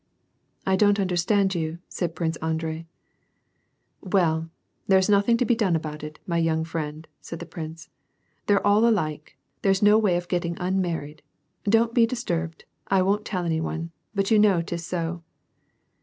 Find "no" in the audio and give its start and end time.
9.83-9.99